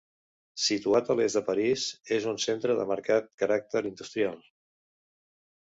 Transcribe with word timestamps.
Situat 0.67 1.11
a 1.13 1.15
l'est 1.19 1.37
de 1.39 1.43
París, 1.49 1.83
és 2.17 2.27
un 2.33 2.41
centre 2.45 2.79
de 2.81 2.87
marcat 2.93 3.29
caràcter 3.43 3.85
industrial. 3.91 4.41